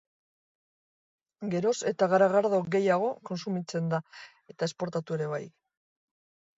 Geroz 1.51 1.75
eta 1.91 2.09
garagardo 2.15 2.63
gehiago 2.79 3.13
kontsumitzen 3.33 3.95
da, 3.95 4.03
eta 4.55 4.73
esportatu 4.73 5.23
ere 5.23 5.33
bai. 5.39 5.45